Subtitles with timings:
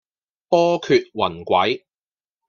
[0.49, 1.83] 波譎雲詭